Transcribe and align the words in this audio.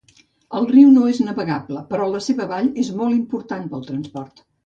El 0.59 0.63
riu 0.69 0.87
no 0.93 1.03
és 1.09 1.19
navegable, 1.25 1.83
però 1.91 2.07
la 2.13 2.23
seva 2.29 2.49
vall 2.53 2.71
és 2.87 2.91
molt 3.01 3.17
important 3.21 3.71
per 3.75 3.81
al 3.81 3.87
transport. 3.93 4.45